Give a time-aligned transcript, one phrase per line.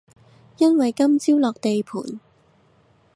[0.57, 2.19] 因為今朝落地盤